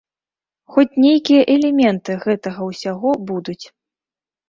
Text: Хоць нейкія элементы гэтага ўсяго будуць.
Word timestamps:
Хоць 0.75 0.99
нейкія 1.05 1.45
элементы 1.57 2.17
гэтага 2.27 2.61
ўсяго 2.73 3.09
будуць. 3.33 3.63